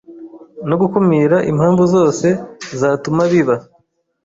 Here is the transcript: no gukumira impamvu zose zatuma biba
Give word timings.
no 0.67 0.75
gukumira 0.81 1.37
impamvu 1.51 1.83
zose 1.95 2.27
zatuma 2.79 3.21
biba 3.31 3.55